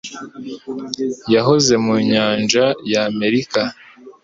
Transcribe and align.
Yahoze 1.33 1.73
mu 1.85 1.95
nyanja 2.11 2.65
ya 2.91 3.01
Amerika. 3.11 3.61